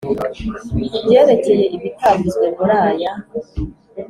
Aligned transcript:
Ku 0.91 0.97
byerekeye 1.05 1.63
ibitavuzwe 1.75 2.45
muri 2.57 2.73
aya 2.87 3.11